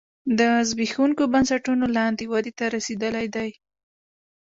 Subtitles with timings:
[0.39, 3.49] د زبېښونکو بنسټونو لاندې ودې ته رسېدلی دی